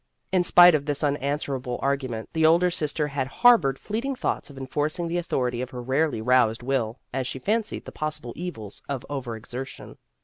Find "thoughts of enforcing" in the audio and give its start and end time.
4.15-5.07